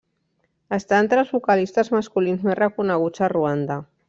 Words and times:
Està 0.77 1.01
entre 1.01 1.21
els 1.25 1.33
vocalistes 1.35 1.93
masculins 1.99 2.49
més 2.51 2.61
reconeguts 2.63 3.27
a 3.29 3.35
Ruanda. 3.39 3.83